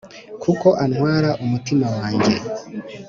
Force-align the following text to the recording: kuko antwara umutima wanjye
kuko 0.43 0.67
antwara 0.85 1.29
umutima 1.43 1.87
wanjye 1.97 2.33